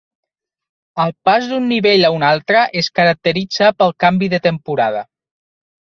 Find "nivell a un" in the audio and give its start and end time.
1.73-2.25